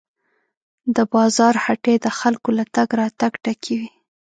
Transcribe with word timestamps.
د 0.95 0.97
بازار 1.13 1.53
هټۍ 1.65 1.95
د 2.05 2.07
خلکو 2.19 2.49
له 2.57 2.65
تګ 2.75 2.89
راتګ 2.99 3.31
ډکې 3.43 3.73
وې. 3.79 3.89